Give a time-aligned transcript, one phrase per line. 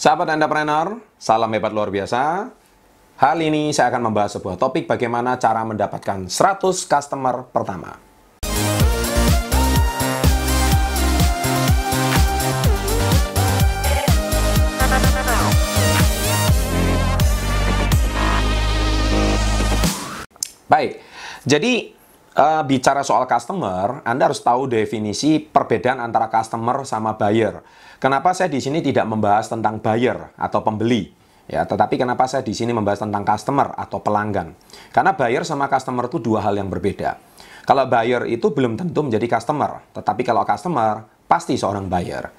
[0.00, 2.48] Sahabat entrepreneur, salam hebat luar biasa.
[3.20, 8.00] Hal ini saya akan membahas sebuah topik bagaimana cara mendapatkan 100 customer pertama.
[20.64, 21.04] Baik,
[21.44, 21.99] jadi
[22.40, 27.60] uh, bicara soal customer, Anda harus tahu definisi perbedaan antara customer sama buyer.
[28.00, 31.12] Kenapa saya di sini tidak membahas tentang buyer atau pembeli?
[31.50, 34.54] Ya, tetapi kenapa saya di sini membahas tentang customer atau pelanggan?
[34.94, 37.18] Karena buyer sama customer itu dua hal yang berbeda.
[37.66, 42.30] Kalau buyer itu belum tentu menjadi customer, tetapi kalau customer pasti seorang buyer.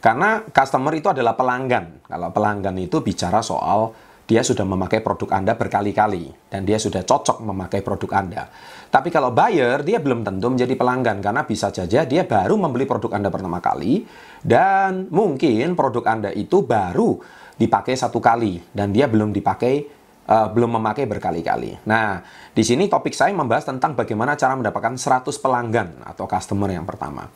[0.00, 2.08] Karena customer itu adalah pelanggan.
[2.08, 3.92] Kalau pelanggan itu bicara soal
[4.30, 8.46] dia sudah memakai produk Anda berkali-kali dan dia sudah cocok memakai produk Anda.
[8.86, 13.18] Tapi kalau buyer, dia belum tentu menjadi pelanggan karena bisa saja dia baru membeli produk
[13.18, 14.06] Anda pertama kali
[14.46, 17.18] dan mungkin produk Anda itu baru
[17.58, 19.98] dipakai satu kali dan dia belum dipakai
[20.30, 21.82] uh, belum memakai berkali-kali.
[21.90, 22.22] Nah,
[22.54, 27.26] di sini topik saya membahas tentang bagaimana cara mendapatkan 100 pelanggan atau customer yang pertama.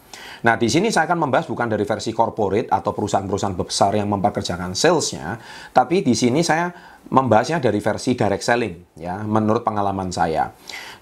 [0.46, 4.78] Nah, di sini saya akan membahas bukan dari versi corporate atau perusahaan-perusahaan besar yang mempekerjakan
[4.78, 5.40] salesnya,
[5.74, 6.70] tapi di sini saya
[7.08, 10.52] membahasnya dari versi direct selling, ya, menurut pengalaman saya.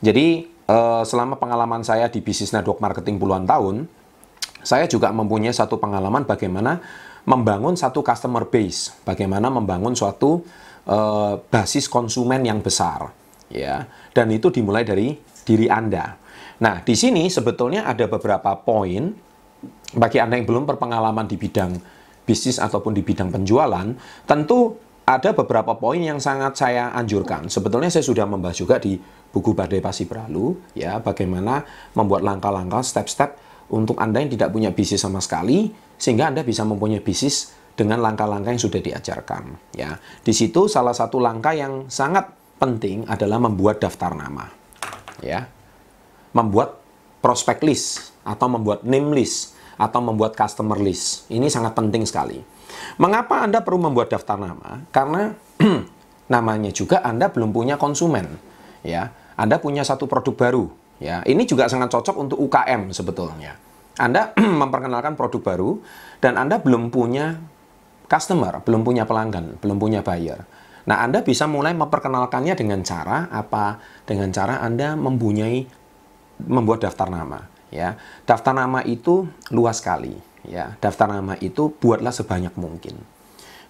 [0.02, 3.86] Jadi, uh, selama pengalaman saya di bisnis network marketing puluhan tahun,
[4.62, 6.78] saya juga mempunyai satu pengalaman bagaimana
[7.22, 10.42] membangun satu customer base, bagaimana membangun suatu
[10.90, 13.10] uh, basis konsumen yang besar,
[13.50, 13.86] ya.
[14.10, 15.14] Dan itu dimulai dari
[15.46, 16.18] diri Anda.
[16.62, 19.10] Nah, di sini sebetulnya ada beberapa poin
[19.94, 21.74] bagi Anda yang belum berpengalaman di bidang
[22.22, 23.86] bisnis ataupun di bidang penjualan,
[24.26, 24.78] tentu
[25.18, 27.50] ada beberapa poin yang sangat saya anjurkan.
[27.52, 28.96] Sebetulnya saya sudah membahas juga di
[29.32, 31.64] buku Badai Pasi Berlalu, ya, bagaimana
[31.96, 33.36] membuat langkah-langkah, step-step
[33.72, 38.52] untuk Anda yang tidak punya bisnis sama sekali, sehingga Anda bisa mempunyai bisnis dengan langkah-langkah
[38.52, 39.72] yang sudah diajarkan.
[39.72, 42.28] Ya, di situ salah satu langkah yang sangat
[42.60, 44.52] penting adalah membuat daftar nama.
[45.24, 45.48] Ya,
[46.36, 46.80] membuat
[47.24, 51.26] prospect list atau membuat name list atau membuat customer list.
[51.32, 52.51] Ini sangat penting sekali.
[53.00, 54.84] Mengapa Anda perlu membuat daftar nama?
[54.92, 55.32] Karena
[56.34, 58.26] namanya juga Anda belum punya konsumen.
[58.82, 60.64] Ya, Anda punya satu produk baru.
[61.02, 63.58] Ya, ini juga sangat cocok untuk UKM sebetulnya.
[63.98, 64.32] Anda
[64.62, 65.70] memperkenalkan produk baru
[66.22, 67.38] dan Anda belum punya
[68.06, 70.44] customer, belum punya pelanggan, belum punya buyer.
[70.82, 73.78] Nah, Anda bisa mulai memperkenalkannya dengan cara apa?
[74.02, 75.62] Dengan cara Anda mempunyai
[76.42, 77.94] membuat daftar nama, ya.
[78.26, 80.76] Daftar nama itu luas sekali, ya.
[80.78, 82.96] Daftar nama itu buatlah sebanyak mungkin.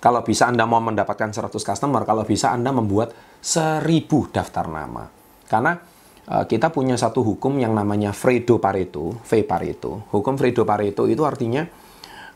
[0.03, 3.87] Kalau bisa Anda mau mendapatkan 100 customer, kalau bisa Anda membuat 1000
[4.35, 5.07] daftar nama.
[5.47, 5.79] Karena
[6.27, 10.11] uh, kita punya satu hukum yang namanya Fredo Pareto, V Pareto.
[10.11, 11.63] Hukum Fredo Pareto itu artinya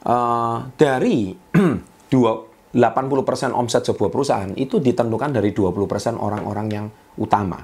[0.07, 1.35] uh, dari
[2.15, 6.87] 80% omset sebuah perusahaan itu ditentukan dari 20% orang-orang yang
[7.19, 7.59] utama.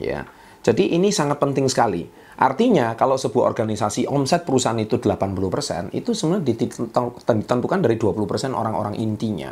[0.00, 0.24] Ya.
[0.64, 2.08] Jadi ini sangat penting sekali.
[2.38, 9.50] Artinya kalau sebuah organisasi omset perusahaan itu 80%, itu sebenarnya ditentukan dari 20% orang-orang intinya.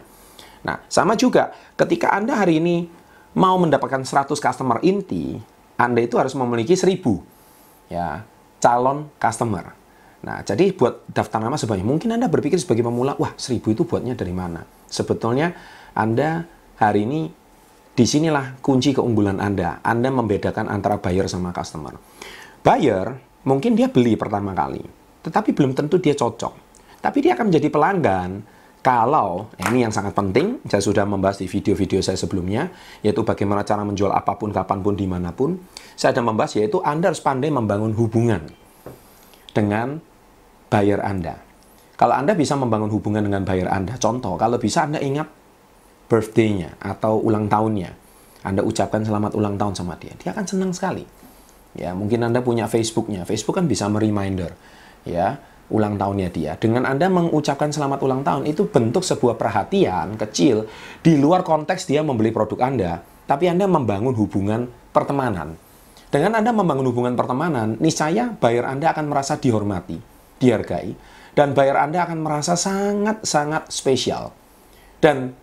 [0.63, 2.87] Nah, sama juga ketika Anda hari ini
[3.35, 5.35] mau mendapatkan 100 customer inti,
[5.75, 8.23] Anda itu harus memiliki 1000 ya,
[8.63, 9.75] calon customer.
[10.23, 14.19] Nah, jadi buat daftar nama sebanyak mungkin Anda berpikir sebagai pemula, wah seribu itu buatnya
[14.19, 14.63] dari mana?
[14.91, 15.55] Sebetulnya
[15.95, 16.47] Anda
[16.79, 17.31] hari ini
[17.95, 19.79] di sinilah kunci keunggulan Anda.
[19.87, 21.95] Anda membedakan antara buyer sama customer.
[22.67, 23.15] Buyer
[23.47, 24.83] mungkin dia beli pertama kali,
[25.23, 26.67] tetapi belum tentu dia cocok.
[26.99, 28.43] Tapi dia akan menjadi pelanggan
[28.83, 32.71] kalau, ini yang sangat penting, saya sudah membahas di video-video saya sebelumnya,
[33.07, 35.59] yaitu bagaimana cara menjual apa pun, kapan pun, di mana pun.
[35.95, 38.47] Saya ada membahas, yaitu Anda harus pandai membangun hubungan
[39.51, 40.03] dengan
[40.71, 41.39] buyer Anda.
[41.99, 45.27] Kalau Anda bisa membangun hubungan dengan buyer Anda, contoh, kalau bisa Anda ingat
[46.07, 47.91] birthday-nya atau ulang tahunnya,
[48.47, 51.26] Anda ucapkan selamat ulang tahun sama dia, dia akan senang sekali.
[51.77, 53.29] Ya, mungkin Anda punya Facebook-nya.
[53.29, 54.57] Facebook kan bisa mereminder
[55.07, 55.39] ya
[55.69, 56.53] ulang tahunnya dia.
[56.57, 60.67] Dengan Anda mengucapkan selamat ulang tahun itu bentuk sebuah perhatian kecil
[61.05, 62.93] di luar konteks dia membeli produk Anda,
[63.27, 65.59] tapi Anda membangun hubungan pertemanan.
[66.09, 70.93] Dengan Anda membangun hubungan pertemanan, niscaya buyer Anda akan merasa dihormati dihargai,
[71.37, 74.33] dan bayar Anda akan merasa sangat-sangat spesial.
[75.01, 75.37] Dan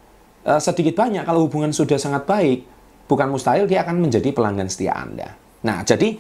[0.45, 2.65] uh, sedikit banyak kalau hubungan sudah sangat baik,
[3.06, 5.38] bukan mustahil dia akan menjadi pelanggan setia Anda.
[5.63, 6.19] Nah, jadi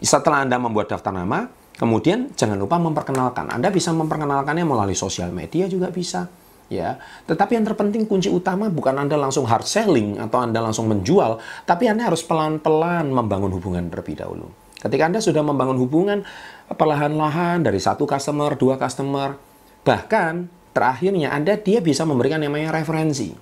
[0.00, 3.50] setelah Anda membuat daftar nama, kemudian jangan lupa memperkenalkan.
[3.50, 6.28] Anda bisa memperkenalkannya melalui sosial media juga bisa.
[6.72, 6.96] Ya,
[7.28, 11.36] tetapi yang terpenting kunci utama bukan Anda langsung hard selling atau Anda langsung menjual,
[11.68, 14.48] tapi Anda harus pelan-pelan membangun hubungan terlebih dahulu.
[14.80, 16.24] Ketika Anda sudah membangun hubungan
[16.72, 19.36] perlahan-lahan dari satu customer, dua customer,
[19.84, 23.36] bahkan terakhirnya Anda dia bisa memberikan namanya referensi.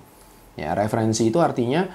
[0.59, 1.87] Ya, referensi itu artinya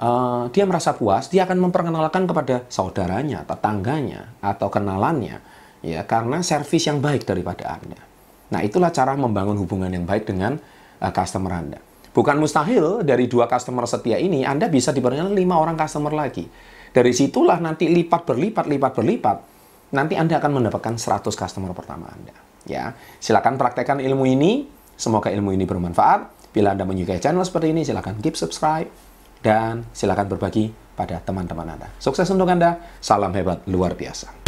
[0.00, 5.38] uh, dia merasa puas, dia akan memperkenalkan kepada saudaranya, tetangganya, atau kenalannya,
[5.84, 8.00] ya karena servis yang baik daripada Anda.
[8.50, 10.58] Nah, itulah cara membangun hubungan yang baik dengan
[10.98, 11.78] uh, customer Anda.
[12.10, 16.42] Bukan mustahil dari dua customer setia ini Anda bisa diberikan lima orang customer lagi.
[16.90, 19.36] Dari situlah nanti lipat berlipat, lipat berlipat,
[19.94, 22.34] nanti Anda akan mendapatkan 100 customer pertama Anda.
[22.66, 24.66] Ya, silakan praktekkan ilmu ini.
[24.98, 26.50] Semoga ilmu ini bermanfaat.
[26.50, 28.90] Bila Anda menyukai channel seperti ini, silakan keep subscribe
[29.40, 31.88] dan silakan berbagi pada teman-teman Anda.
[31.96, 32.76] Sukses untuk Anda.
[33.00, 34.39] Salam hebat luar biasa.